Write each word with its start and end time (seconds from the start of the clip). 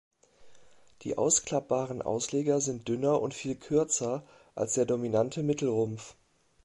Die 1.03 1.15
ausklappbaren 1.19 2.01
Ausleger 2.01 2.59
sind 2.59 2.87
dünner 2.87 3.21
und 3.21 3.35
viel 3.35 3.53
kürzer 3.53 4.23
als 4.55 4.73
der 4.73 4.85
dominante 4.87 5.43
Mittelrumpf. 5.43 6.15